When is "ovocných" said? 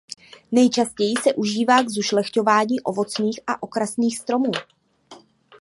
2.81-3.39